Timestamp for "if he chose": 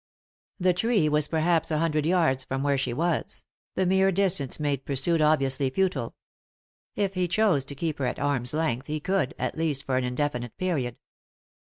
6.95-7.63